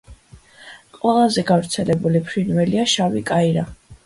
ყველაზე 1.03 1.43
გავრცელებული 1.51 2.23
ფრინველია 2.31 2.89
შავი 2.97 3.23
კაირა. 3.31 3.69